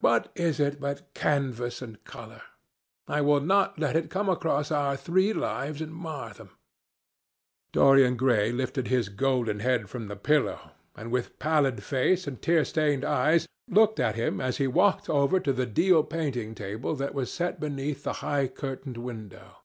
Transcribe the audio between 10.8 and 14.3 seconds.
and with pallid face and tear stained eyes, looked at